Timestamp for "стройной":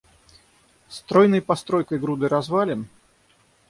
0.89-1.43